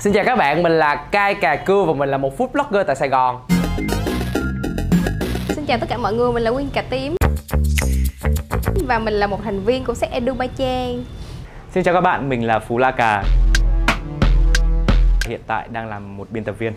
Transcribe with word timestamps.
Xin 0.00 0.12
chào 0.12 0.24
các 0.24 0.36
bạn, 0.36 0.62
mình 0.62 0.72
là 0.72 0.94
Cai 0.94 1.34
Cà 1.34 1.56
Cưa 1.56 1.84
và 1.84 1.92
mình 1.92 2.08
là 2.08 2.18
một 2.18 2.38
food 2.38 2.48
blogger 2.48 2.86
tại 2.86 2.96
Sài 2.96 3.08
Gòn. 3.08 3.40
Xin 5.48 5.66
chào 5.66 5.78
tất 5.78 5.86
cả 5.88 5.96
mọi 5.96 6.12
người, 6.12 6.32
mình 6.32 6.42
là 6.42 6.50
Quyên 6.50 6.68
Cà 6.70 6.82
Tím. 6.82 7.16
Và 8.88 8.98
mình 8.98 9.14
là 9.14 9.26
một 9.26 9.40
thành 9.44 9.64
viên 9.64 9.84
của 9.84 9.94
sách 9.94 10.10
Edu 10.10 10.34
Ba 10.34 10.46
Trang. 10.46 11.04
Xin 11.74 11.84
chào 11.84 11.94
các 11.94 12.00
bạn, 12.00 12.28
mình 12.28 12.46
là 12.46 12.58
Phú 12.58 12.78
La 12.78 12.90
Cà. 12.90 13.24
Hiện 15.26 15.40
tại 15.46 15.68
đang 15.72 15.88
làm 15.88 16.16
một 16.16 16.26
biên 16.30 16.44
tập 16.44 16.54
viên. 16.58 16.72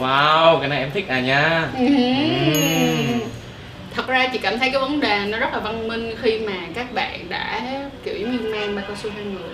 Wow, 0.00 0.60
cái 0.60 0.68
này 0.68 0.78
em 0.78 0.90
thích 0.94 1.08
à 1.08 1.20
nha 1.20 1.68
thật 4.06 4.12
ra 4.12 4.28
chị 4.32 4.38
cảm 4.38 4.58
thấy 4.58 4.70
cái 4.70 4.80
vấn 4.80 5.00
đề 5.00 5.26
nó 5.28 5.38
rất 5.38 5.52
là 5.52 5.58
văn 5.58 5.88
minh 5.88 6.14
khi 6.22 6.38
mà 6.38 6.52
các 6.74 6.94
bạn 6.94 7.28
đã 7.28 7.62
kiểu 8.04 8.14
như 8.18 8.38
mang 8.52 8.76
ba 8.76 8.82
cao 8.82 8.96
su 8.96 9.10
hai 9.10 9.24
người. 9.24 9.50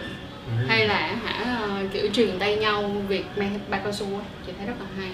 Hay 0.69 0.87
là 0.87 1.17
hả 1.25 1.69
kiểu 1.93 2.09
truyền 2.13 2.39
tay 2.39 2.57
nhau 2.57 2.83
việc 3.09 3.25
mang 3.37 3.59
ba 3.69 3.79
cao 3.79 3.93
su 3.93 4.07
á 4.07 4.25
chị 4.47 4.53
thấy 4.59 4.67
rất 4.67 4.75
là 4.81 4.87
hay. 4.99 5.11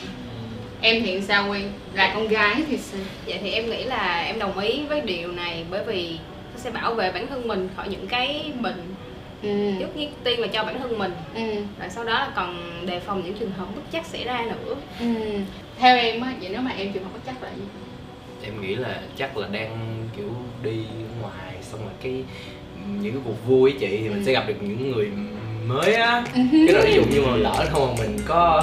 Em 0.81 1.03
thì 1.03 1.21
sao 1.21 1.49
Quyên 1.49 1.63
là 1.95 2.11
con 2.15 2.29
gái 2.29 2.63
thì 2.69 2.77
sao? 2.77 3.01
Vậy 3.27 3.39
thì 3.43 3.51
em 3.51 3.71
nghĩ 3.71 3.85
là 3.85 4.23
em 4.23 4.39
đồng 4.39 4.59
ý 4.59 4.83
với 4.89 5.01
điều 5.01 5.33
này 5.33 5.65
Bởi 5.71 5.85
vì 5.85 6.19
nó 6.53 6.59
sẽ 6.59 6.71
bảo 6.71 6.95
vệ 6.95 7.13
bản 7.13 7.27
thân 7.27 7.49
mình 7.49 7.69
khỏi 7.77 7.89
những 7.89 8.07
cái 8.07 8.53
bệnh 8.61 8.95
ừ. 9.43 9.71
Trước 9.79 9.97
nhất 9.97 10.11
tiên 10.25 10.41
là 10.41 10.47
cho 10.47 10.65
bản 10.65 10.79
thân 10.79 10.99
mình. 10.99 11.13
Ừ. 11.35 11.43
Rồi 11.81 11.91
sau 11.91 12.05
đó 12.05 12.13
là 12.13 12.29
còn 12.35 12.57
đề 12.87 13.01
phòng 13.01 13.23
những 13.25 13.35
trường 13.35 13.51
hợp 13.51 13.67
bất 13.77 13.83
chắc 13.93 14.07
xảy 14.07 14.25
ra 14.25 14.41
nữa. 14.41 14.75
Ừ. 15.01 15.07
theo 15.79 15.97
em 15.97 16.21
á 16.21 16.33
vậy 16.41 16.49
nếu 16.53 16.61
mà 16.61 16.71
em 16.71 16.93
trường 16.93 17.05
hợp 17.05 17.11
bất 17.13 17.21
chắc 17.27 17.43
là 17.43 17.51
gì 17.57 17.63
em 18.45 18.63
nghĩ 18.63 18.75
là 18.75 19.01
chắc 19.19 19.37
là 19.37 19.49
đang 19.53 19.77
kiểu 20.17 20.29
đi 20.63 20.77
ngoài 21.21 21.55
xong 21.63 21.81
rồi 21.81 21.93
cái 22.03 22.13
những 23.01 23.13
cái 23.13 23.23
cuộc 23.25 23.47
vui 23.47 23.71
ấy 23.71 23.79
chị 23.81 23.87
thì 23.89 24.09
mình 24.09 24.19
Ừ. 24.19 24.23
sẽ 24.27 24.33
gặp 24.33 24.45
được 24.49 24.55
những 24.61 24.93
người 24.93 25.11
mới 25.67 25.95
á. 25.95 26.25
Cái 26.35 26.73
rồi 26.75 26.83
ví 26.87 26.95
dụ 26.95 27.03
như 27.05 27.23
mà 27.27 27.37
lỡ 27.37 27.67
thôi 27.73 27.89
mà 27.89 28.03
mình 28.05 28.19
có 28.27 28.63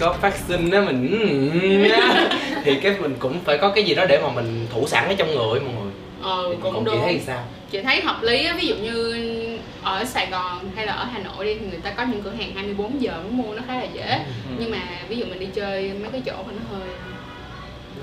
có 0.00 0.12
phát 0.12 0.36
sinh 0.48 0.70
á 0.70 0.80
mình 0.80 1.88
á, 1.90 2.28
thì 2.64 2.74
cái 2.82 2.94
mình 3.00 3.14
cũng 3.18 3.38
phải 3.44 3.58
có 3.58 3.70
cái 3.70 3.84
gì 3.84 3.94
đó 3.94 4.04
để 4.08 4.20
mà 4.22 4.28
mình 4.30 4.66
thủ 4.72 4.86
sẵn 4.86 5.08
ở 5.08 5.14
trong 5.14 5.28
người 5.28 5.60
mọi 5.60 5.74
người. 5.82 5.92
Ờ 6.22 6.46
Thì 6.50 6.56
cũng 6.62 6.74
còn 6.74 6.84
chị 6.84 6.90
đúng. 6.90 7.00
thấy 7.00 7.20
sao? 7.26 7.44
Chị 7.70 7.82
thấy 7.82 8.00
hợp 8.00 8.22
lý 8.22 8.44
á 8.44 8.56
ví 8.60 8.66
dụ 8.66 8.74
như 8.76 9.58
ở 9.82 10.04
Sài 10.04 10.26
Gòn 10.30 10.70
hay 10.76 10.86
là 10.86 10.92
ở 10.92 11.04
Hà 11.04 11.18
Nội 11.18 11.44
đi 11.44 11.54
thì 11.54 11.66
người 11.66 11.78
ta 11.82 11.90
có 11.90 12.02
những 12.12 12.22
cửa 12.22 12.32
hàng 12.38 12.52
24 12.54 13.02
giờ 13.02 13.12
muốn 13.24 13.36
mua 13.36 13.54
nó 13.54 13.62
khá 13.66 13.74
là 13.74 13.86
dễ. 13.94 14.20
Nhưng 14.58 14.70
mà 14.70 14.78
ví 15.08 15.16
dụ 15.16 15.24
mình 15.26 15.38
đi 15.38 15.46
chơi 15.54 15.92
mấy 16.02 16.10
cái 16.12 16.22
chỗ 16.26 16.32
mà 16.46 16.52
nó 16.52 16.76
hơi 16.78 16.88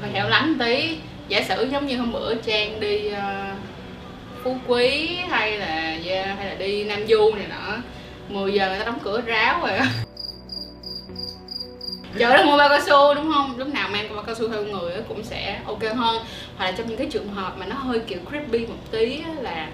hơi 0.01 0.11
hẻo 0.11 0.29
lánh 0.29 0.57
tí 0.59 0.97
giả 1.27 1.41
sử 1.47 1.67
giống 1.71 1.87
như 1.87 1.97
hôm 1.97 2.11
bữa 2.11 2.35
trang 2.35 2.79
đi 2.79 3.07
ờ, 3.07 3.53
phú 4.43 4.57
quý 4.67 5.17
hay 5.29 5.57
là 5.57 5.97
yeah, 6.05 6.37
hay 6.37 6.47
là 6.47 6.55
đi 6.55 6.83
nam 6.83 7.07
du 7.07 7.31
này 7.35 7.45
nọ 7.49 7.77
10 8.29 8.53
giờ 8.53 8.69
người 8.69 8.79
ta 8.79 8.85
đóng 8.85 8.99
cửa 9.03 9.21
ráo 9.21 9.59
rồi 9.61 9.79
giờ 12.17 12.37
đó 12.37 12.43
mua 12.43 12.57
bao 12.57 12.69
cao 12.69 12.79
su 12.81 13.13
đúng 13.15 13.31
không? 13.33 13.57
Lúc 13.57 13.67
nào 13.67 13.89
mang 13.89 14.15
bao 14.15 14.23
cao 14.23 14.35
su 14.35 14.49
theo 14.49 14.63
người 14.63 14.93
cũng 15.07 15.23
sẽ 15.23 15.59
ok 15.65 15.83
hơn. 15.95 16.23
Hoặc 16.57 16.65
là 16.65 16.71
trong 16.71 16.87
những 16.87 16.97
cái 16.97 17.07
trường 17.11 17.33
hợp 17.33 17.57
mà 17.57 17.65
nó 17.65 17.75
hơi 17.75 17.99
kiểu 17.99 18.19
creepy 18.29 18.65
một 18.65 18.91
tí 18.91 19.21
là 19.41 19.69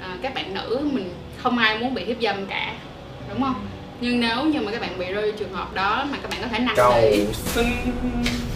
à, 0.00 0.16
các 0.22 0.34
bạn 0.34 0.54
nữ 0.54 0.80
mình 0.92 1.14
không 1.42 1.58
ai 1.58 1.78
muốn 1.78 1.94
bị 1.94 2.04
hiếp 2.04 2.16
dâm 2.20 2.46
cả 2.46 2.72
đúng 3.28 3.42
không? 3.42 3.66
Nhưng 4.00 4.20
nếu 4.20 4.44
như 4.44 4.60
mà 4.60 4.72
các 4.72 4.80
bạn 4.80 4.98
bị 4.98 5.06
rơi 5.12 5.32
trường 5.38 5.52
hợp 5.52 5.74
đó 5.74 6.06
mà 6.10 6.18
các 6.22 6.30
bạn 6.30 6.40
có 6.42 6.48
thể 6.48 6.58
năn 6.58 6.76
nỉ 6.76 7.24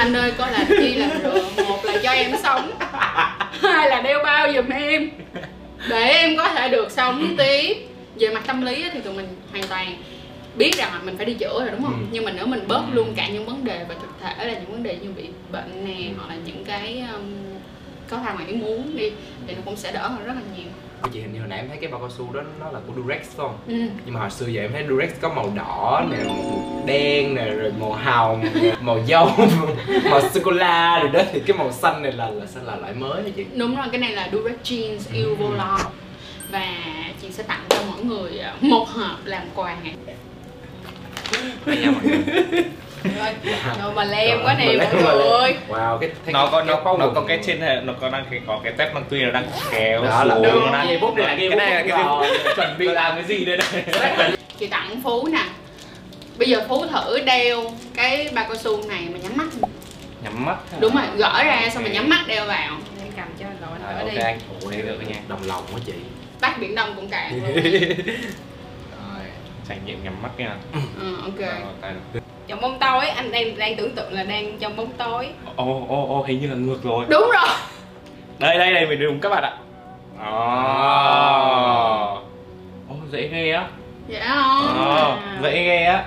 anh 0.00 0.16
ơi 0.16 0.32
có 0.38 0.46
làm 0.46 0.66
chi 0.68 0.94
làm 0.94 1.10
được 1.22 1.42
một 1.56 1.84
là 1.84 2.00
cho 2.02 2.10
em 2.10 2.32
sống. 2.42 2.70
Hai 3.60 3.90
là 3.90 4.00
đeo 4.00 4.24
bao 4.24 4.52
giùm 4.52 4.68
em. 4.68 5.10
Để 5.88 6.08
em 6.08 6.36
có 6.36 6.48
thể 6.48 6.68
được 6.68 6.90
sống 6.90 7.34
tiếp. 7.38 7.86
Về 8.16 8.28
mặt 8.28 8.42
tâm 8.46 8.62
lý 8.62 8.84
thì 8.92 9.00
tụi 9.00 9.14
mình 9.14 9.28
hoàn 9.50 9.66
toàn 9.68 10.02
biết 10.56 10.76
rằng 10.76 10.92
là 10.92 11.00
mình 11.04 11.16
phải 11.16 11.26
đi 11.26 11.34
chữa 11.34 11.60
rồi 11.60 11.70
đúng 11.70 11.82
không? 11.82 11.92
Ừ. 12.00 12.06
nhưng 12.12 12.24
mà 12.24 12.32
nếu 12.32 12.46
mình 12.46 12.64
bớt 12.68 12.82
luôn 12.92 13.12
cả 13.16 13.28
những 13.28 13.46
vấn 13.46 13.64
đề 13.64 13.84
về 13.88 13.94
thực 14.02 14.10
thể 14.20 14.44
là 14.44 14.52
những 14.52 14.72
vấn 14.72 14.82
đề 14.82 14.96
như 14.96 15.10
bị 15.16 15.28
bệnh 15.52 15.84
nè 15.84 16.10
hoặc 16.18 16.28
là 16.28 16.36
những 16.46 16.64
cái 16.64 17.04
um, 17.14 17.22
có 18.08 18.16
thai 18.16 18.34
ngoài 18.34 18.46
ý 18.46 18.54
muốn 18.54 18.96
đi 18.96 19.10
thì 19.46 19.54
nó 19.54 19.60
cũng 19.64 19.76
sẽ 19.76 19.92
đỡ 19.92 20.08
hơn 20.08 20.26
rất 20.26 20.34
là 20.34 20.42
nhiều 20.56 20.70
chị 21.12 21.20
hình 21.20 21.32
như 21.32 21.38
hồi 21.38 21.48
nãy 21.48 21.58
em 21.58 21.68
thấy 21.68 21.78
cái 21.80 21.90
bao 21.90 22.00
cao 22.00 22.10
su 22.10 22.32
đó 22.32 22.40
nó 22.60 22.70
là 22.70 22.80
của 22.86 22.92
Durex 22.96 23.20
phải 23.20 23.36
không? 23.36 23.58
Ừ. 23.66 23.74
nhưng 24.04 24.14
mà 24.14 24.20
hồi 24.20 24.30
xưa 24.30 24.46
giờ 24.46 24.62
em 24.62 24.72
thấy 24.72 24.84
Durex 24.88 25.10
có 25.20 25.28
màu 25.28 25.52
đỏ 25.56 26.02
nè 26.10 26.16
màu 26.26 26.82
đen 26.86 27.34
nè 27.34 27.44
rồi 27.44 27.72
màu 27.80 27.92
hồng 27.92 28.44
màu 28.80 29.00
dâu 29.08 29.30
màu 30.10 30.20
sô 30.20 30.40
cô 30.44 30.50
la 30.50 30.98
rồi 30.98 31.08
đó. 31.08 31.20
Thì 31.32 31.40
cái 31.46 31.56
màu 31.56 31.72
xanh 31.72 32.02
này 32.02 32.12
là 32.12 32.30
là 32.30 32.46
xanh 32.46 32.66
là 32.66 32.76
loại 32.76 32.94
mới 32.94 33.22
hả 33.22 33.28
chị? 33.36 33.44
Đúng 33.56 33.76
rồi 33.76 33.86
cái 33.92 34.00
này 34.00 34.12
là 34.12 34.28
Durex 34.32 34.56
Jeans 34.64 34.98
yêu 35.12 35.34
vô 35.38 35.50
lo 35.52 35.78
và 36.50 36.66
chị 37.22 37.30
sẽ 37.30 37.42
tặng 37.42 37.60
cho 37.68 37.76
mỗi 37.88 38.04
người 38.04 38.38
à, 38.38 38.54
một 38.60 38.88
hộp 38.88 39.18
làm 39.24 39.42
quà. 39.54 39.76
Đây 41.66 41.76
nha 41.76 41.90
mọi 41.90 42.02
người 42.04 42.24
mà 43.94 44.04
lem 44.04 44.38
quá 44.44 44.54
nè 44.58 44.76
mọi 45.04 45.16
người. 45.16 45.54
Wow 45.68 45.98
cái 45.98 46.10
thấy 46.24 46.32
nó 46.32 46.48
có 46.52 46.58
cái 46.58 46.66
nó, 46.66 46.74
nó 46.84 47.06
quần- 47.06 47.14
có 47.14 47.24
cái 47.28 47.38
trên 47.46 47.60
này 47.60 47.80
nó 47.84 47.92
có 48.00 48.08
đang 48.08 48.24
cái 48.30 48.40
có 48.46 48.60
cái 48.64 48.72
tép 48.72 48.94
bằng 48.94 49.04
tuy 49.10 49.22
nó 49.22 49.30
đang 49.30 49.46
kéo 49.70 50.04
đó 50.04 50.24
là 50.24 50.34
xuống. 50.34 50.42
đúng 50.44 50.66
nó 50.66 50.72
đang 50.72 50.86
cái 50.86 50.98
bút 50.98 51.14
này 51.16 51.26
là 51.26 51.34
cái 51.36 51.48
này 51.58 51.70
là 51.74 51.82
cái 51.88 52.04
bút 52.04 52.22
gì? 52.22 52.52
Chuẩn 52.56 52.78
bị 52.78 52.86
làm 52.88 53.14
cái 53.14 53.24
gì 53.24 53.44
đây 53.44 53.56
này? 53.56 54.30
Chị 54.58 54.66
tặng 54.66 55.00
phú 55.04 55.28
nè. 55.32 55.44
Bây 56.38 56.48
giờ 56.48 56.64
phú 56.68 56.86
thử 56.86 57.20
đeo 57.20 57.72
cái 57.94 58.30
bao 58.34 58.44
cao 58.48 58.56
su 58.56 58.88
này 58.88 59.08
mà 59.12 59.18
nhắm 59.18 59.32
mắt. 59.36 59.46
Nhắm 60.24 60.44
mắt 60.44 60.56
đúng 60.80 60.94
rồi 60.94 61.04
gỡ 61.16 61.42
ra 61.44 61.68
xong 61.74 61.82
rồi 61.82 61.92
nhắm 61.92 62.08
mắt 62.08 62.24
đeo 62.26 62.46
vào. 62.46 62.78
Em 63.02 63.12
cầm 63.16 63.26
cho 63.40 63.46
rồi 63.60 63.78
anh 63.88 63.96
à, 63.96 64.00
ok 64.00 64.12
đi. 64.14 64.18
anh 64.20 64.38
thấy 64.70 64.82
được 64.82 65.00
nha. 65.08 65.16
đồng 65.28 65.40
lòng 65.46 65.64
quá 65.72 65.80
chị. 65.86 65.92
Tắt 66.40 66.56
biển 66.60 66.74
đông 66.74 66.92
cũng 66.96 67.08
cạn 67.08 67.40
luôn. 67.42 67.52
Rồi 68.92 69.24
trải 69.68 69.78
nghiệm 69.86 70.04
nhắm 70.04 70.22
mắt 70.22 70.30
nha. 70.38 70.56
Ừ, 71.00 71.16
ok. 71.24 71.38
Được. 72.14 72.20
Trong 72.50 72.60
bóng 72.60 72.78
tối, 72.78 73.08
anh 73.08 73.32
đang 73.32 73.58
đang 73.58 73.76
tưởng 73.76 73.90
tượng 73.94 74.12
là 74.12 74.22
đang 74.22 74.58
trong 74.58 74.76
bóng 74.76 74.92
tối. 74.98 75.28
Ô 75.56 75.86
ô 75.88 76.06
ô 76.08 76.24
hình 76.28 76.40
như 76.40 76.48
là 76.48 76.54
ngược 76.54 76.82
rồi. 76.82 77.06
Đúng 77.08 77.30
rồi. 77.32 77.48
Đây 78.38 78.58
đây 78.58 78.74
đây 78.74 78.86
mình 78.86 79.00
đúng 79.00 79.20
các 79.20 79.28
bạn 79.28 79.42
ạ. 79.42 79.52
Ồ 80.24 80.30
Ồ, 82.88 82.94
dễ 83.12 83.28
ghê 83.28 83.50
á. 83.50 83.68
Dạ 84.08 84.20
không? 84.28 84.86
Ồ, 84.86 85.16
dễ 85.42 85.64
ghê 85.64 85.84
á. 85.84 86.04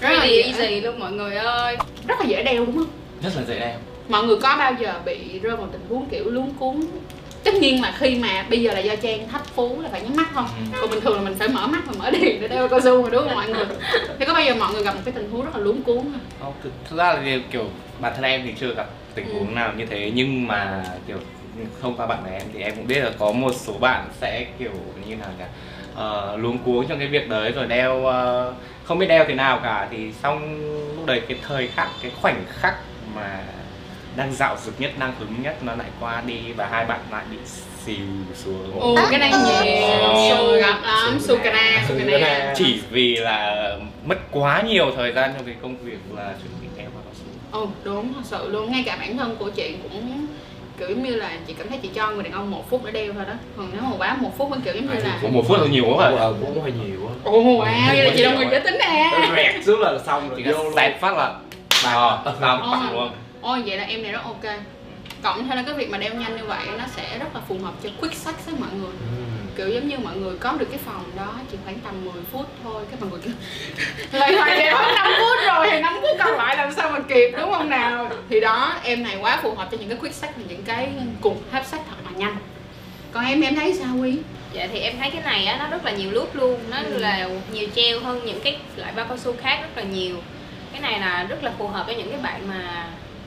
Rất 0.00 0.10
là 0.10 0.24
dễ 0.24 0.42
easy 0.42 0.80
luôn 0.80 0.98
mọi 0.98 1.12
người 1.12 1.36
ơi. 1.36 1.76
Rất 2.08 2.20
là 2.20 2.26
dễ 2.26 2.42
đeo 2.42 2.66
đúng 2.66 2.76
không? 2.76 2.90
Rất 3.22 3.30
là 3.36 3.42
dễ 3.48 3.58
đeo. 3.58 3.76
Mọi 4.08 4.24
người 4.24 4.36
có 4.42 4.56
bao 4.58 4.72
giờ 4.80 4.94
bị 5.04 5.38
rơi 5.38 5.56
vào 5.56 5.66
tình 5.72 5.86
huống 5.88 6.06
kiểu 6.06 6.30
luống 6.30 6.54
cuốn 6.58 6.86
tất 7.44 7.54
nhiên 7.54 7.82
là 7.82 7.94
khi 7.98 8.16
mà 8.18 8.44
bây 8.50 8.62
giờ 8.62 8.72
là 8.74 8.80
do 8.80 8.96
trang 8.96 9.28
thách 9.28 9.46
phú 9.54 9.80
là 9.80 9.88
phải 9.92 10.00
nhắm 10.02 10.16
mắt 10.16 10.26
không 10.34 10.46
Ừ. 10.72 10.78
còn 10.80 10.90
bình 10.90 11.00
thường 11.00 11.14
là 11.16 11.20
mình 11.20 11.34
phải 11.38 11.48
mở 11.48 11.66
mắt 11.66 11.82
và 11.86 11.92
mở 11.98 12.10
đèn 12.10 12.40
để 12.40 12.48
đeo 12.48 12.68
cao 12.68 12.80
su 12.80 13.02
mà 13.02 13.08
đúng 13.10 13.22
không 13.24 13.34
mọi 13.34 13.46
người? 13.48 13.64
Thì 14.18 14.24
có 14.24 14.34
bao 14.34 14.42
giờ 14.44 14.54
mọi 14.54 14.72
người 14.74 14.82
gặp 14.82 14.94
một 14.94 15.00
cái 15.04 15.14
tình 15.14 15.30
huống 15.30 15.44
rất 15.44 15.54
là 15.54 15.60
luống 15.60 15.82
cuốn 15.82 15.96
không? 15.96 16.20
Không, 16.40 16.52
thực, 16.62 16.70
thực 16.90 16.96
ra 16.96 17.12
là 17.12 17.22
kiểu, 17.24 17.40
kiểu 17.52 17.64
bản 18.00 18.12
thân 18.14 18.24
em 18.24 18.42
thì 18.44 18.52
chưa 18.60 18.74
gặp 18.74 18.86
tình 19.14 19.26
Ừ. 19.28 19.32
huống 19.38 19.54
nào 19.54 19.72
như 19.76 19.86
thế 19.86 20.10
nhưng 20.14 20.46
mà 20.46 20.84
kiểu 21.06 21.16
không 21.82 21.96
qua 21.96 22.06
bạn 22.06 22.24
bè 22.24 22.30
em 22.32 22.42
thì 22.54 22.62
em 22.62 22.76
cũng 22.76 22.86
biết 22.86 23.00
là 23.00 23.10
có 23.18 23.32
một 23.32 23.52
số 23.54 23.72
bạn 23.72 24.08
sẽ 24.20 24.46
kiểu 24.58 24.70
như 25.08 25.16
nào 25.16 25.28
cả 25.38 25.46
uh, 26.34 26.40
luống 26.40 26.58
cuống 26.58 26.86
trong 26.88 26.98
cái 26.98 27.08
việc 27.08 27.28
đấy 27.28 27.52
rồi 27.52 27.66
đeo 27.66 28.06
ờ, 28.06 28.52
không 28.84 28.98
biết 28.98 29.06
đeo 29.06 29.24
thế 29.28 29.34
nào 29.34 29.60
cả. 29.62 29.88
Thì 29.90 30.12
xong 30.22 30.60
lúc 30.96 31.06
đấy 31.06 31.22
cái 31.28 31.38
thời 31.48 31.66
khắc 31.68 31.88
cái 32.02 32.10
khoảnh 32.20 32.44
khắc 32.48 32.74
mà 33.14 33.40
đang 34.16 34.32
dạo 34.32 34.56
dực 34.64 34.74
nhất 34.80 34.90
đang 34.98 35.12
hứng 35.18 35.42
nhất 35.42 35.62
nó 35.62 35.74
lại 35.74 35.88
qua 36.00 36.22
đi 36.26 36.38
và 36.56 36.68
hai 36.70 36.84
bạn 36.84 37.00
lại 37.10 37.24
bị 37.30 37.36
xìu 37.84 37.96
xuống. 38.44 38.80
Ồ 38.80 38.96
cái 39.10 39.18
này 39.20 39.30
nhiều. 39.30 40.60
Gặp 40.60 40.78
lắm 40.84 41.18
sukana 41.20 41.84
sukana 41.88 42.52
chỉ 42.56 42.80
vì 42.90 43.16
là 43.16 43.56
mất 44.06 44.18
quá 44.30 44.62
nhiều 44.66 44.92
thời 44.96 45.12
gian 45.12 45.32
trong 45.36 45.44
cái 45.46 45.54
công 45.62 45.76
việc 45.84 45.98
là 46.16 46.24
chuẩn 46.42 46.52
bị 46.62 46.66
đeo 46.76 46.86
vào 46.94 47.14
su 47.14 47.60
ồ 47.60 47.68
đúng 47.84 48.14
thật 48.14 48.20
sự 48.24 48.48
luôn. 48.50 48.72
Ngay 48.72 48.82
cả 48.86 48.96
bản 49.00 49.16
thân 49.18 49.36
của 49.38 49.50
chị 49.50 49.74
cũng 49.82 50.26
kiểu 50.78 50.88
giống 50.88 51.02
như 51.02 51.14
là 51.14 51.30
chị 51.46 51.54
cảm 51.58 51.68
thấy 51.68 51.78
chị 51.82 51.90
cho 51.94 52.10
người 52.10 52.22
đàn 52.22 52.32
ông 52.32 52.50
một 52.50 52.70
phút 52.70 52.84
để 52.84 52.90
đeo 52.92 53.12
thôi 53.12 53.24
đó. 53.28 53.34
Còn 53.56 53.68
nếu 53.72 53.82
mà 53.82 53.96
quá 53.98 54.16
một 54.20 54.30
phút 54.38 54.50
mới 54.50 54.60
kiểu 54.64 54.74
giống 54.74 54.86
như 54.86 55.00
là 55.04 55.18
Ủa, 55.22 55.28
một 55.28 55.42
phút 55.48 55.60
là 55.60 55.66
nhiều 55.66 55.84
quá 55.96 56.10
rồi 56.10 56.18
ờ 56.18 56.34
cũng 56.40 56.62
hơi 56.62 56.72
nhiều 56.84 57.08
á 57.08 57.14
ồ 57.24 57.32
wow 57.42 57.86
vậy 57.88 58.04
là 58.04 58.10
chị 58.16 58.22
là 58.22 58.34
người 58.34 58.46
dễ 58.50 58.58
tính 58.58 58.76
nè. 58.78 59.10
Rẹt 59.36 59.64
xuống 59.64 59.80
là 59.80 59.98
xong 60.06 60.28
rồi 60.28 60.42
chỉ 60.44 60.52
vô 60.52 60.70
phát 61.00 61.16
là 61.16 61.34
ờ 61.84 62.18
làm 62.40 62.60
Ờ. 62.60 62.70
bằng 62.72 62.92
luôn 62.92 63.10
ôi 63.42 63.62
vậy 63.66 63.76
là 63.78 63.84
em 63.84 64.02
này 64.02 64.12
rất 64.12 64.22
ok. 64.24 64.44
Cộng 65.22 65.48
thêm 65.48 65.56
là 65.56 65.62
cái 65.62 65.74
việc 65.74 65.90
mà 65.90 65.98
đeo 65.98 66.14
nhanh 66.14 66.36
như 66.36 66.44
vậy 66.44 66.64
nó 66.78 66.84
sẽ 66.96 67.18
rất 67.18 67.34
là 67.34 67.40
phù 67.48 67.58
hợp 67.64 67.72
cho 67.82 67.88
quick 68.00 68.14
sex 68.14 68.34
với 68.46 68.54
mọi 68.60 68.70
người. 68.80 68.92
Ừ. 68.92 69.22
kiểu 69.56 69.68
giống 69.68 69.88
như 69.88 69.98
mọi 69.98 70.16
người 70.16 70.36
có 70.38 70.52
được 70.52 70.66
cái 70.70 70.78
phòng 70.86 71.04
đó 71.16 71.34
chỉ 71.50 71.58
khoảng 71.64 71.78
tầm 71.80 72.04
10 72.04 72.22
phút 72.32 72.46
thôi 72.64 72.84
cái 72.90 73.00
mọi 73.00 73.10
người 73.10 73.20
kêu 73.24 73.32
lại 74.20 74.34
hoài 74.34 74.58
đeo 74.58 74.76
hết 74.76 74.92
5 74.96 75.12
phút 75.20 75.38
rồi 75.46 75.68
thì 75.70 75.80
5 75.80 75.94
phút 76.00 76.10
còn 76.18 76.36
lại 76.36 76.56
làm 76.56 76.72
sao 76.72 76.90
mà 76.90 76.98
kịp 77.08 77.30
đúng 77.38 77.52
không 77.52 77.70
nào? 77.70 78.10
Thì 78.30 78.40
đó 78.40 78.74
em 78.84 79.02
này 79.02 79.16
quá 79.20 79.38
phù 79.42 79.54
hợp 79.54 79.68
cho 79.70 79.76
những 79.80 79.88
cái 79.88 79.98
quick 79.98 80.14
sex 80.14 80.30
và 80.36 80.42
những 80.48 80.62
cái 80.64 80.88
cuộc 81.20 81.52
hấp 81.52 81.66
sex 81.66 81.80
thật 81.88 81.96
là 82.04 82.10
nhanh. 82.16 82.36
Còn 83.12 83.24
em 83.26 83.40
em 83.40 83.54
thấy 83.56 83.72
sao 83.74 83.96
quý 84.02 84.16
Dạ 84.52 84.68
thì 84.72 84.78
em 84.78 84.94
thấy 84.98 85.10
cái 85.10 85.22
này 85.22 85.46
á, 85.46 85.56
nó 85.58 85.66
rất 85.68 85.84
là 85.84 85.90
nhiều 85.90 86.10
loop 86.10 86.34
luôn. 86.34 86.58
Nó 86.70 86.76
Ừ. 86.76 86.98
là 86.98 87.28
nhiều 87.52 87.68
treo 87.74 88.00
hơn 88.00 88.20
những 88.24 88.40
cái 88.44 88.58
loại 88.76 88.92
bao 88.96 89.04
cao 89.08 89.18
su 89.18 89.34
khác 89.42 89.58
rất 89.62 89.68
là 89.76 89.82
nhiều. 89.82 90.16
Cái 90.72 90.80
này 90.80 91.00
là 91.00 91.26
rất 91.28 91.44
là 91.44 91.52
phù 91.58 91.68
hợp 91.68 91.86
với 91.86 91.94
những 91.96 92.10
cái 92.10 92.20
bạn 92.22 92.48
mà 92.48 92.86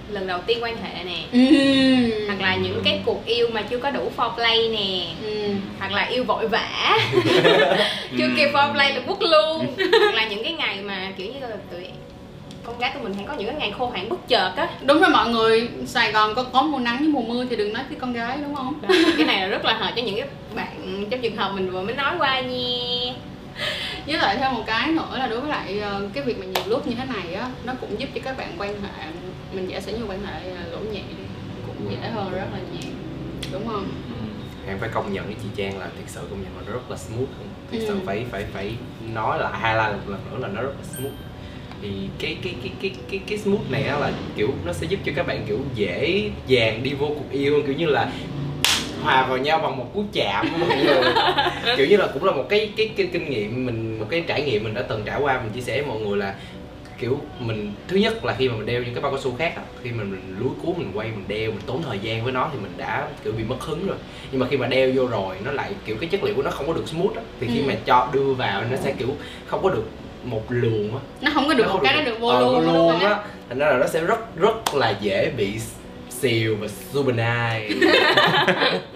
lần 0.09 0.27
đầu 0.27 0.39
tiên 0.45 0.57
quan 0.61 0.77
hệ 0.83 1.03
nè. 1.03 1.17
Ừ. 1.31 2.25
hoặc 2.27 2.41
là 2.41 2.55
những 2.55 2.81
cái 2.85 3.01
cuộc 3.05 3.25
yêu 3.25 3.47
mà 3.51 3.61
chưa 3.61 3.77
có 3.77 3.91
đủ 3.91 4.11
foreplay 4.17 4.71
nè. 4.71 5.07
Ừ. 5.23 5.49
hoặc 5.79 5.91
là 5.91 6.03
yêu 6.03 6.23
vội 6.23 6.47
vã. 6.47 6.97
Chưa 8.17 8.29
kịp 8.37 8.49
foreplay 8.53 8.95
là 8.95 9.01
quất 9.07 9.17
luôn. 9.21 9.67
Hoặc 9.77 10.15
là 10.15 10.27
những 10.27 10.43
cái 10.43 10.53
ngày 10.53 10.77
mà 10.81 11.11
kiểu 11.17 11.27
như 11.27 11.39
là 11.39 11.55
tụi 11.71 11.87
con 12.63 12.79
gái 12.79 12.91
tụi 12.93 13.03
mình 13.03 13.13
hay 13.13 13.25
có 13.27 13.33
những 13.33 13.47
cái 13.47 13.55
ngày 13.59 13.73
khô 13.77 13.89
hạn 13.89 14.09
bất 14.09 14.27
chợt 14.27 14.51
á. 14.55 14.69
Đúng 14.81 14.99
rồi 14.99 15.09
mọi 15.09 15.29
người 15.29 15.69
Sài 15.85 16.11
Gòn 16.11 16.35
có 16.35 16.43
có 16.43 16.61
mùa 16.61 16.79
nắng 16.79 16.97
với 16.99 17.07
mùa 17.07 17.21
mưa 17.21 17.45
thì 17.49 17.55
đừng 17.55 17.73
nói 17.73 17.83
với 17.89 17.97
con 18.01 18.13
gái 18.13 18.37
đúng 18.43 18.55
không? 18.55 18.73
Đó, 18.81 18.89
cái 19.17 19.27
này 19.27 19.41
là 19.41 19.47
rất 19.47 19.65
là 19.65 19.73
hợp 19.73 19.91
cho 19.95 20.01
những 20.01 20.15
cái 20.15 20.27
bạn 20.55 21.05
trong 21.09 21.21
trường 21.21 21.35
hợp 21.35 21.51
mình 21.55 21.71
vừa 21.71 21.81
mới 21.81 21.95
nói 21.95 22.13
qua 22.17 22.39
nha. 22.39 23.13
Với 24.07 24.17
lại 24.17 24.37
thêm 24.39 24.53
một 24.53 24.63
cái 24.65 24.87
nữa 24.91 25.17
là 25.17 25.27
đối 25.27 25.39
với 25.39 25.49
lại 25.49 25.79
ờ, 25.79 26.07
cái 26.13 26.23
việc 26.23 26.39
mà 26.39 26.45
nhiều 26.45 26.63
lúc 26.67 26.87
như 26.87 26.95
thế 26.95 27.05
này 27.13 27.33
á 27.33 27.49
nó 27.63 27.73
cũng 27.81 27.99
giúp 27.99 28.09
cho 28.15 28.21
các 28.23 28.37
bạn 28.37 28.51
quan 28.57 28.69
hệ 28.69 29.05
mình 29.55 29.69
giả 29.69 29.81
sử 29.81 29.97
như 29.97 30.05
quan 30.09 30.25
hệ 30.25 30.49
ờ, 30.49 30.63
lỗ 30.71 30.79
nhị 30.79 30.99
đi 30.99 31.23
cũng 31.67 31.91
dễ 31.91 32.09
hơn 32.09 32.31
rất 32.31 32.45
là 32.53 32.59
nhiều 32.71 32.91
đúng 33.51 33.67
không? 33.67 33.87
Em 34.67 34.77
phải 34.79 34.89
công 34.93 35.13
nhận 35.13 35.25
với 35.25 35.35
chị 35.43 35.47
Trang 35.55 35.79
là 35.79 35.85
thực 35.97 36.03
sự 36.09 36.21
công 36.29 36.43
nhận 36.43 36.57
là 36.57 36.63
nó 36.67 36.73
rất 36.73 36.91
là 36.91 36.97
smooth 36.97 37.19
luôn. 37.39 37.47
Thực 37.71 37.77
sự 37.87 37.93
Ừ. 37.93 37.99
phải 38.05 38.25
phải 38.31 38.45
phải 38.53 38.71
nói 39.13 39.39
là 39.39 39.51
hai 39.51 39.75
lần 39.75 39.99
lần 40.07 40.19
nữa 40.31 40.37
là 40.41 40.47
nó 40.47 40.61
rất 40.61 40.73
là 40.79 40.85
smooth. 40.97 41.13
Thì 41.81 41.89
cái 42.19 42.37
cái 42.43 42.55
cái 42.63 42.71
cái 42.81 42.91
cái 43.11 43.19
cái 43.27 43.37
smooth 43.37 43.71
này 43.71 43.83
là 43.83 44.11
kiểu 44.35 44.49
nó 44.65 44.73
sẽ 44.73 44.87
giúp 44.89 44.99
cho 45.05 45.11
các 45.15 45.27
bạn 45.27 45.45
kiểu 45.47 45.59
dễ 45.75 46.29
dàng 46.47 46.83
đi 46.83 46.93
vô 46.93 47.07
cuộc 47.07 47.31
yêu 47.31 47.61
kiểu 47.65 47.75
như 47.75 47.85
là 47.85 48.11
hòa 49.03 49.27
vào 49.27 49.37
nhau 49.37 49.59
bằng 49.59 49.77
một 49.77 49.91
cú 49.93 50.03
chạm 50.13 50.47
mọi 50.59 50.77
người. 50.77 51.03
Kiểu 51.77 51.87
như 51.87 51.97
là 51.97 52.07
cũng 52.13 52.23
là 52.23 52.31
một 52.31 52.45
cái 52.49 52.71
cái, 52.77 52.89
cái 52.97 53.07
kinh 53.13 53.29
nghiệm 53.29 53.65
mình 53.65 53.99
một 53.99 54.05
cái 54.09 54.23
trải 54.27 54.41
nghiệm 54.43 54.63
mình 54.63 54.73
đã 54.73 54.81
từng 54.81 55.01
trải 55.05 55.21
qua 55.21 55.41
mình 55.41 55.51
chia 55.55 55.61
sẻ 55.61 55.81
với 55.81 55.87
mọi 55.91 55.99
người 55.99 56.17
là 56.17 56.35
kiểu 56.99 57.19
mình 57.39 57.73
thứ 57.87 57.95
nhất 57.97 58.25
là 58.25 58.35
khi 58.37 58.49
mà 58.49 58.55
mình 58.55 58.65
đeo 58.65 58.83
những 58.83 58.93
cái 58.93 59.01
bao 59.03 59.11
cao 59.11 59.21
su 59.21 59.35
khác 59.39 59.53
á, 59.55 59.61
khi 59.83 59.91
mà 59.91 60.03
mình 60.03 60.35
lúi 60.39 60.49
cuốn 60.63 60.73
mình 60.77 60.91
quay 60.93 61.07
mình 61.07 61.25
đeo 61.27 61.51
mình 61.51 61.61
tốn 61.65 61.81
thời 61.83 61.99
gian 61.99 62.23
với 62.23 62.33
nó 62.33 62.49
thì 62.53 62.59
mình 62.61 62.71
đã 62.77 63.07
kiểu 63.23 63.33
bị 63.37 63.43
mất 63.43 63.55
hứng 63.61 63.87
rồi. 63.87 63.97
Nhưng 64.31 64.39
mà 64.39 64.47
khi 64.49 64.57
mà 64.57 64.67
đeo 64.67 64.91
vô 64.95 65.07
rồi 65.07 65.35
nó 65.45 65.51
lại 65.51 65.71
kiểu 65.85 65.95
cái 65.99 66.09
chất 66.09 66.23
liệu 66.23 66.35
của 66.35 66.41
nó 66.43 66.51
không 66.51 66.67
có 66.67 66.73
được 66.73 66.87
smooth 66.87 67.15
á 67.15 67.21
thì 67.39 67.47
khi 67.47 67.59
Ừ. 67.59 67.63
mà 67.67 67.73
cho 67.85 68.09
đưa 68.13 68.33
vào 68.33 68.61
nó 68.71 68.77
sẽ 68.77 68.93
kiểu 68.99 69.07
không 69.47 69.63
có 69.63 69.69
được 69.69 69.83
một 70.23 70.43
luồng 70.49 70.91
á. 70.95 70.99
Nó 71.21 71.31
không 71.33 71.47
có 71.47 71.53
được 71.53 71.63
Nó 71.67 71.73
một 71.73 71.79
cái 71.83 71.93
nó 71.95 72.01
được 72.01 72.19
vô 72.19 72.27
ờ, 72.27 72.39
luôn 72.61 72.99
á 72.99 73.19
thành 73.49 73.57
ra 73.59 73.69
là 73.69 73.77
nó 73.77 73.87
sẽ 73.87 74.01
rất 74.01 74.35
rất 74.35 74.75
là 74.75 74.93
dễ 75.01 75.31
bị 75.37 75.59
xìu 76.09 76.55
và 76.61 76.67
subenai 76.93 77.69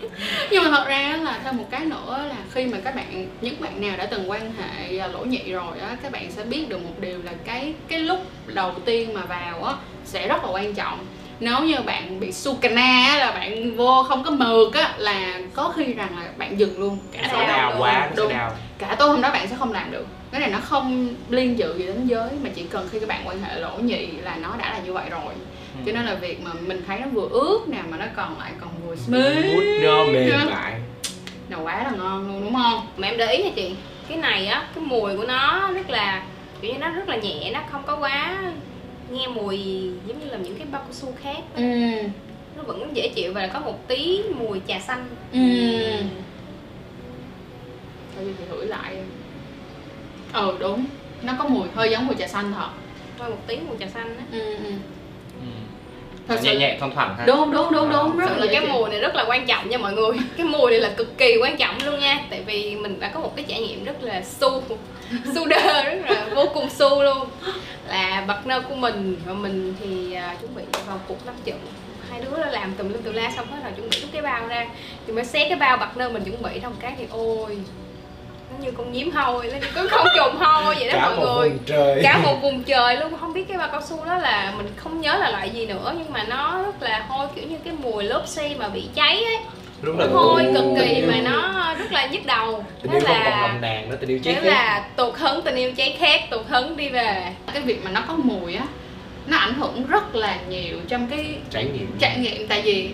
nhưng 0.52 0.64
mà 0.64 0.70
thật 0.70 0.86
ra 0.88 1.18
là 1.24 1.40
thêm 1.44 1.58
một 1.58 1.66
cái 1.70 1.86
nữa 1.86 2.26
là 2.30 2.36
khi 2.52 2.66
mà 2.66 2.78
các 2.84 2.96
bạn, 2.96 3.28
những 3.42 3.62
bạn 3.62 3.82
nào 3.82 3.98
đã 3.98 4.06
từng 4.06 4.30
quan 4.30 4.54
hệ 4.54 4.98
à, 4.98 5.08
lỗ 5.08 5.20
nhị 5.26 5.52
rồi 5.52 5.80
á, 5.80 5.98
các 6.04 6.12
bạn 6.12 6.32
sẽ 6.32 6.44
biết 6.44 6.70
được 6.70 6.84
một 6.84 7.00
điều 7.00 7.24
là 7.24 7.32
cái 7.46 7.74
cái 7.88 8.00
lúc 8.00 8.20
đầu 8.48 8.74
tiên 8.86 9.14
mà 9.14 9.22
vào 9.26 9.64
á 9.64 9.74
sẽ 10.06 10.28
rất 10.28 10.44
là 10.44 10.50
quan 10.52 10.74
trọng 10.74 11.06
nếu 11.40 11.60
như 11.60 11.76
bạn 11.86 12.20
bị 12.20 12.32
sukana 12.32 12.82
á, 13.10 13.18
là 13.18 13.32
bạn 13.32 13.76
vô 13.76 14.04
không 14.04 14.24
có 14.24 14.32
mượt 14.32 14.74
á 14.74 14.94
là 14.98 15.40
có 15.54 15.74
khi 15.76 15.94
rằng 15.94 16.10
là 16.20 16.26
bạn 16.38 16.60
dừng 16.60 16.80
luôn 16.80 16.98
cả 17.12 17.30
nó 17.34 17.48
đau 17.48 17.74
quá 17.78 18.10
nó 18.10 18.16
Đúng. 18.24 18.34
đau. 18.34 18.52
Cả 18.78 18.96
tối 19.00 19.10
hôm 19.10 19.22
đó 19.22 19.32
bạn 19.32 19.48
sẽ 19.48 19.56
không 19.60 19.74
làm 19.74 19.92
được. 19.92 20.06
Cái 20.32 20.42
này 20.42 20.50
nó 20.50 20.60
không 20.60 21.16
liên 21.30 21.58
dự 21.58 21.78
gì 21.78 21.86
đến 21.86 22.08
giới 22.08 22.30
mà 22.44 22.50
chỉ 22.56 22.64
cần 22.64 22.88
khi 22.92 23.00
các 23.00 23.10
bạn 23.10 23.22
quan 23.26 23.42
hệ 23.44 23.60
lỗ 23.60 23.78
nhị 23.78 24.08
là 24.08 24.36
nó 24.36 24.56
đã 24.58 24.70
là 24.70 24.80
như 24.86 24.94
vậy 24.94 25.10
rồi. 25.10 25.34
Cho 25.86 25.92
nên 25.92 26.06
là 26.06 26.16
việc 26.16 26.42
mà 26.44 26.52
mình 26.68 26.84
thấy 26.88 27.00
nó 27.00 27.08
vừa 27.08 27.28
ướt 27.32 27.60
nè 27.68 27.78
mà 27.90 27.98
nó 27.98 28.06
còn 28.16 28.40
lại 28.40 28.52
còn 28.62 28.70
vừa 28.88 28.96
smooth 28.96 29.24
smooth. 29.24 29.84
nó 29.84 30.04
mềm 30.04 30.50
mại 30.52 30.74
là 31.50 31.58
quá 31.58 31.84
là 31.84 31.92
ngon 31.98 32.28
luôn 32.28 32.44
đúng 32.44 32.54
không? 32.54 32.88
Mà 32.98 33.08
em 33.08 33.18
để 33.18 33.32
ý 33.34 33.44
nha 33.44 33.50
chị 33.56 33.76
cái 34.10 34.18
này 34.18 34.48
á 34.48 34.64
cái 34.76 34.84
mùi 34.84 35.18
của 35.18 35.24
nó 35.24 35.70
rất 35.76 35.90
là 35.90 36.22
kiểu 36.62 36.74
như 36.74 36.80
nó 36.80 36.90
rất 36.90 37.10
là 37.10 37.16
nhẹ 37.16 37.52
nó 37.54 37.60
không 37.72 37.84
có 37.88 37.96
quá 37.96 38.38
nghe 39.12 39.28
mùi 39.28 39.58
giống 40.08 40.20
như 40.20 40.26
là 40.26 40.38
những 40.38 40.56
cái 40.58 40.68
bao 40.72 40.82
cao 40.82 40.94
su 40.94 41.14
khác 41.22 41.38
ừ. 41.56 41.64
Nó 42.58 42.64
vẫn 42.64 42.96
dễ 42.96 43.08
chịu 43.16 43.34
và 43.34 43.48
có 43.48 43.60
một 43.60 43.88
tí 43.88 44.22
mùi 44.36 44.62
trà 44.68 44.80
xanh. 44.80 45.06
Ừ. 45.32 45.40
Thôi 48.16 48.34
thì 48.40 48.46
thử 48.50 48.66
lại. 48.66 48.98
Ờ 50.32 50.58
đúng. 50.60 50.86
Nó 51.24 51.34
có 51.40 51.46
mùi 51.50 51.68
hơi 51.76 51.92
giống 51.92 52.08
mùi 52.08 52.16
trà 52.16 52.28
xanh 52.28 52.54
thật. 52.54 52.70
Thôi 53.20 53.30
một 53.30 53.38
tí 53.48 53.58
mùi 53.68 53.78
trà 53.80 53.88
xanh 53.88 54.18
á. 54.18 54.24
Ừ 54.32 54.40
ừ 54.40 54.56
Ừ. 54.64 54.72
thật 56.30 56.44
nhẹ 56.44 56.52
sự. 56.54 56.60
nhẹ 56.60 56.78
thoang 56.80 56.96
thoảng 56.96 57.16
ha. 57.18 57.26
Đúng 57.26 57.52
đúng 57.52 57.72
đúng 57.72 57.90
đúng 57.90 58.18
rất 58.18 58.38
là 58.38 58.48
cái 58.52 58.68
mùi 58.68 58.90
này 58.90 59.00
rất 59.00 59.16
là 59.16 59.26
quan 59.28 59.46
trọng 59.46 59.70
nha 59.70 59.78
mọi 59.78 59.94
người. 59.94 60.12
Cái 60.38 60.46
mùi 60.46 60.72
này 60.72 60.80
là 60.80 60.90
cực 60.90 61.18
kỳ 61.18 61.38
quan 61.42 61.58
trọng 61.58 61.76
luôn 61.86 62.00
nha. 62.00 62.20
Tại 62.30 62.42
vì 62.46 62.76
mình 62.76 63.00
đã 63.00 63.12
có 63.14 63.20
một 63.20 63.36
cái 63.36 63.46
trải 63.48 63.60
nghiệm 63.62 63.84
rất 63.84 64.04
là 64.04 64.22
su 64.24 64.64
su 65.36 65.46
đơ 65.46 65.84
rất 65.84 66.10
là 66.10 66.28
vô 66.36 66.46
cùng 66.54 66.70
su 66.70 67.04
luôn. 67.04 67.28
Là 67.88 68.24
partner 68.28 68.64
của 68.70 68.76
mình 68.76 69.18
và 69.26 69.34
mình 69.34 69.74
thì 69.80 70.14
à, 70.14 70.36
chuẩn 70.42 70.56
bị 70.56 70.64
vào 70.88 71.00
cuộc 71.08 71.26
lắm 71.26 71.36
chừng 71.46 71.60
hai 72.10 72.22
đứa 72.22 72.44
đã 72.44 72.52
làm 72.52 72.74
tùm 72.74 72.90
lum 72.90 73.02
tùm 73.02 73.14
la 73.14 73.32
xong 73.36 73.48
hết 73.52 73.58
rồi 73.64 73.72
chuẩn 73.76 73.90
bị 73.90 74.00
rút 74.02 74.10
cái 74.14 74.22
bao 74.22 74.48
ra. 74.48 74.68
Thì 75.08 75.14
mới 75.14 75.26
xé 75.26 75.50
cái 75.50 75.58
bao 75.58 75.78
partner 75.78 76.12
mình 76.12 76.24
chuẩn 76.24 76.42
bị 76.42 76.60
trong 76.62 76.74
cái 76.80 76.94
thì 76.98 77.06
ôi 77.12 77.58
như 78.60 78.72
con 78.72 78.92
nhím 78.92 79.12
hôi 79.12 79.52
nó 79.52 79.68
con 79.76 79.88
không 79.88 80.08
trùng 80.18 80.36
hôi 80.38 80.76
vậy 80.76 80.88
đó 80.88 80.94
cả 80.94 81.10
mọi 81.10 81.16
một 81.16 81.36
người. 81.40 81.50
vùng 81.50 81.60
trời. 81.66 82.00
Cả 82.04 82.18
một 82.18 82.36
vùng 82.42 82.64
trời 82.64 82.98
luôn. 82.98 83.14
Không 83.20 83.34
biết 83.34 83.46
cái 83.48 83.58
bao 83.58 83.68
cao 83.72 83.82
su 83.82 84.06
đó 84.06 84.18
là 84.18 84.54
mình 84.58 84.68
không 84.76 85.02
nhớ 85.02 85.18
là 85.18 85.32
loại 85.32 85.50
gì 85.50 85.66
nữa 85.66 85.94
nhưng 85.98 86.14
mà 86.14 86.24
nó 86.24 86.62
rất 86.62 86.82
là 86.82 87.06
hôi 87.08 87.28
kiểu 87.36 87.46
như 87.48 87.58
cái 87.64 87.74
mùi 87.74 88.04
lốp 88.04 88.28
xi 88.28 88.56
mà 88.60 88.70
bị 88.70 88.84
cháy 88.96 89.24
ấy. 89.24 89.38
Đúng 89.82 89.98
nó 89.98 90.06
là 90.06 90.12
hôi 90.14 90.46
cực 90.54 90.64
kỳ 90.80 91.02
mà 91.08 91.16
nó 91.24 91.74
rất 91.80 91.92
là 91.92 92.06
nhức 92.06 92.26
đầu. 92.26 92.66
Tình 92.82 92.92
yêu 92.92 93.00
không 93.02 93.10
còn 93.10 93.24
là 93.24 93.48
nồng 93.48 93.62
nàn 93.62 93.90
nữa 93.90 93.98
tình 94.00 94.10
yêu 94.10 94.20
cháy 94.24 94.34
khét. 94.34 94.44
là 94.44 94.88
tụt 94.96 95.16
hứng 95.16 95.42
tình 95.42 95.56
yêu 95.56 95.72
cháy 95.78 95.98
khét 96.00 96.30
tụt 96.30 96.48
hứng 96.48 96.78
đi 96.78 96.90
về. 96.90 97.34
Cái 97.54 97.62
việc 97.62 97.84
mà 97.84 97.92
nó 97.92 98.02
có 98.08 98.14
mùi 98.14 98.56
á 98.56 98.66
nó 99.28 99.38
ảnh 99.38 99.54
hưởng 99.54 99.88
rất 99.88 100.16
là 100.16 100.38
nhiều 100.50 100.78
trong 100.88 101.08
cái 101.08 101.36
trải 101.50 101.64
nghiệm. 101.64 101.98
trải 102.00 102.18
nghiệm. 102.18 102.48
Tại 102.48 102.62
vì 102.62 102.90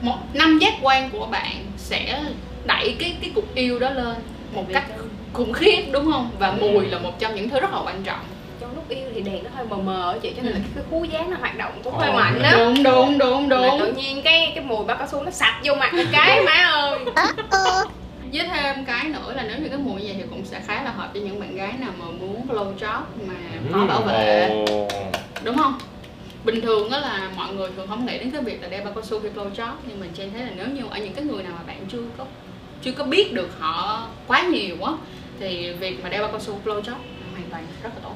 một 0.00 0.16
năm 0.34 0.58
giác 0.58 0.72
quan 0.82 1.10
của 1.10 1.26
bạn 1.26 1.56
sẽ 1.76 2.20
đẩy 2.64 2.96
cái 2.98 3.16
cái 3.20 3.30
cuộc 3.34 3.54
yêu 3.54 3.78
đó 3.78 3.90
lên 3.90 4.14
một 4.54 4.64
cách 4.72 4.84
khủng 5.32 5.52
khiếp 5.52 5.82
đúng 5.92 6.12
không? 6.12 6.30
Và 6.38 6.52
mùi 6.60 6.86
là 6.86 6.98
một 6.98 7.18
trong 7.18 7.34
những 7.34 7.48
thứ 7.48 7.60
rất 7.60 7.72
là 7.72 7.80
quan 7.84 8.02
trọng. 8.02 8.20
Trong 8.60 8.74
lúc 8.74 8.88
yêu 8.88 9.08
thì 9.14 9.20
đèn 9.20 9.44
nó 9.44 9.50
hơi 9.54 9.66
mờ 9.66 9.76
mờ 9.76 10.18
chị 10.22 10.32
cho 10.36 10.42
nên 10.42 10.52
là 10.52 10.58
cái 10.74 10.84
khú 10.90 11.04
giác 11.04 11.28
nó 11.28 11.36
hoạt 11.40 11.56
động 11.58 11.72
cũng 11.84 11.94
hơi 11.94 12.12
mạnh 12.12 12.42
đó 12.42 12.50
đúng 12.58 12.82
đúng 12.82 13.18
đúng 13.18 13.48
mà 13.48 13.56
đúng. 13.56 13.80
tự 13.80 13.92
nhiên 13.92 14.22
cái 14.22 14.52
cái 14.54 14.64
mùi 14.64 14.84
bao 14.84 14.96
cao 14.96 15.06
su 15.12 15.22
nó 15.22 15.30
sạch 15.30 15.60
vô 15.64 15.74
mặt 15.74 15.94
một 15.94 16.02
cái 16.12 16.42
má 16.42 16.52
ơi. 16.72 16.98
Với 18.32 18.46
thêm 18.48 18.84
cái 18.84 19.04
nữa 19.04 19.32
là 19.36 19.42
nếu 19.48 19.58
như 19.58 19.68
cái 19.68 19.78
mùi 19.78 20.00
như 20.00 20.06
vậy 20.06 20.16
thì 20.18 20.24
cũng 20.30 20.44
sẽ 20.44 20.60
khá 20.66 20.82
là 20.82 20.90
hợp 20.90 21.10
cho 21.14 21.20
những 21.20 21.40
bạn 21.40 21.56
gái 21.56 21.72
nào 21.78 21.90
mà 21.98 22.04
muốn 22.20 22.46
blow 22.48 22.76
job 22.76 23.00
mà 23.26 23.34
khó 23.72 23.78
Ừ. 23.80 23.86
bảo 23.88 24.00
vệ. 24.00 24.50
Đúng 25.44 25.56
không? 25.56 25.78
Bình 26.44 26.60
thường 26.60 26.90
đó 26.90 26.98
là 26.98 27.30
mọi 27.36 27.54
người 27.54 27.70
thường 27.76 27.86
không 27.88 28.06
nghĩ 28.06 28.18
đến 28.18 28.30
cái 28.30 28.42
việc 28.42 28.62
là 28.62 28.68
đeo 28.68 28.84
bao 28.84 28.92
cao 28.94 29.02
su 29.04 29.20
khi 29.20 29.28
blow 29.34 29.50
job 29.52 29.72
nhưng 29.88 30.00
mà 30.00 30.06
trên 30.14 30.32
thấy 30.32 30.42
là 30.42 30.50
nếu 30.56 30.66
như 30.66 30.82
ở 30.90 30.98
những 30.98 31.12
cái 31.12 31.24
người 31.24 31.42
nào 31.42 31.52
mà 31.56 31.62
bạn 31.66 31.76
chưa 31.92 31.98
có 32.18 32.24
chưa 32.82 32.92
có 32.92 33.04
biết 33.04 33.32
được 33.32 33.48
họ 33.58 34.08
quá 34.26 34.42
nhiều 34.42 34.76
á 34.82 34.92
thì 35.40 35.72
việc 35.72 36.02
mà 36.02 36.08
đeo 36.08 36.22
bao 36.22 36.30
cao 36.30 36.40
su 36.40 36.60
blow 36.64 36.82
job 36.82 36.94
hoàn 37.32 37.50
toàn 37.50 37.66
rất 37.82 37.90
là 37.94 38.00
tốt. 38.02 38.14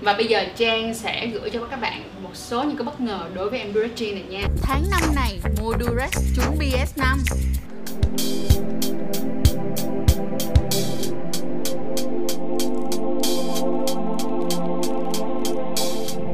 Và 0.00 0.12
bây 0.12 0.26
giờ 0.26 0.44
Trang 0.56 0.94
sẽ 0.94 1.26
gửi 1.26 1.50
cho 1.50 1.64
các 1.70 1.80
bạn 1.80 2.02
một 2.22 2.30
số 2.34 2.62
những 2.62 2.76
cái 2.76 2.84
bất 2.84 3.00
ngờ 3.00 3.20
đối 3.34 3.50
với 3.50 3.58
em 3.58 3.74
Durex 3.74 4.00
này 4.00 4.24
nha. 4.28 4.42
Tháng 4.62 4.82
5 4.90 5.00
này 5.14 5.40
mua 5.60 5.72
Durex 5.80 6.10
trúng 6.36 6.58
BS5 6.58 7.16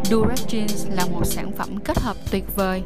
Durex 0.04 0.46
Jeans 0.46 0.96
là 0.96 1.06
một 1.06 1.24
sản 1.24 1.52
phẩm 1.58 1.68
kết 1.84 1.98
hợp 1.98 2.16
tuyệt 2.30 2.44
vời. 2.56 2.82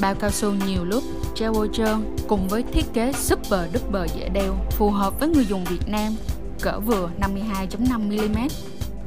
Bao 0.00 0.14
cao 0.14 0.30
su 0.30 0.52
nhiều 0.66 0.84
lớp, 0.84 1.00
treo 1.34 1.66
trơn 1.72 2.16
cùng 2.28 2.48
với 2.48 2.62
thiết 2.72 2.84
kế 2.94 3.12
super 3.12 3.60
duper 3.74 4.16
dễ 4.16 4.28
đeo 4.28 4.56
phù 4.70 4.90
hợp 4.90 5.20
với 5.20 5.28
người 5.28 5.44
dùng 5.44 5.64
Việt 5.64 5.88
Nam 5.88 6.16
cỡ 6.62 6.80
vừa 6.80 7.10
52.5mm 7.20 8.48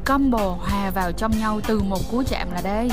Combo 0.05 0.57
hòa 0.60 0.91
vào 0.96 1.12
trong 1.12 1.31
nhau 1.39 1.62
từ 1.67 1.79
một 1.79 2.12
cú 2.12 2.24
chạm 2.29 2.48
là 2.51 2.62
đây 2.63 2.89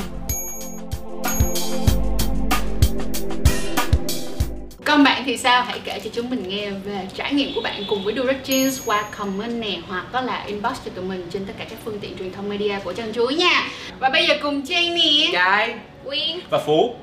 Còn 4.85 5.03
bạn 5.03 5.23
thì 5.25 5.37
sao? 5.37 5.63
Hãy 5.63 5.79
kể 5.83 5.99
cho 6.03 6.09
chúng 6.13 6.29
mình 6.29 6.49
nghe 6.49 6.69
về 6.69 7.07
trải 7.13 7.33
nghiệm 7.33 7.49
của 7.55 7.61
bạn 7.61 7.83
cùng 7.89 8.03
với 8.03 8.13
Durex 8.15 8.37
Jeans 8.45 8.81
qua 8.85 9.03
comment 9.17 9.61
nè 9.61 9.77
hoặc 9.87 10.05
có 10.11 10.21
là 10.21 10.43
inbox 10.47 10.73
cho 10.85 10.91
tụi 10.95 11.05
mình 11.05 11.27
trên 11.29 11.45
tất 11.45 11.53
cả 11.57 11.65
các 11.69 11.79
phương 11.85 11.99
tiện 11.99 12.17
truyền 12.17 12.33
thông 12.33 12.49
media 12.49 12.79
của 12.83 12.93
chân 12.93 13.13
chuối 13.13 13.35
nha. 13.35 13.67
Và 13.99 14.09
bây 14.09 14.27
giờ 14.27 14.33
cùng 14.41 14.61
Trang 14.61 14.95
nè. 14.95 15.29
cái 15.33 15.75
Quyên 16.05 16.39
và 16.49 16.59
phú 16.65 16.95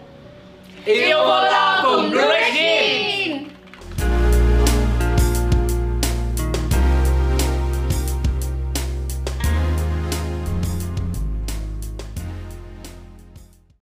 yêu 0.84 1.18
vô 1.18 1.42
lo 1.42 1.80
cùng 1.82 2.10
Durex 2.10 2.54